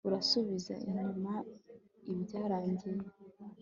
urasubiza 0.07 0.73
inyuma 0.87 1.33
ibyarangiye 2.13 3.03